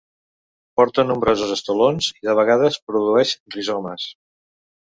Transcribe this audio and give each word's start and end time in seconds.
Porta 0.79 1.05
nombrosos 1.09 1.51
estolons 1.57 2.09
i 2.15 2.25
de 2.29 2.37
vegades 2.41 2.81
produeix 2.89 3.37
rizomes. 3.59 4.11